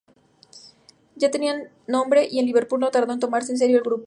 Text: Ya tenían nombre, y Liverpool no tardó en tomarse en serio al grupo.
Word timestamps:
Ya 1.15 1.29
tenían 1.29 1.69
nombre, 1.85 2.27
y 2.27 2.41
Liverpool 2.41 2.79
no 2.79 2.89
tardó 2.89 3.13
en 3.13 3.19
tomarse 3.19 3.51
en 3.51 3.59
serio 3.59 3.77
al 3.77 3.83
grupo. 3.83 3.99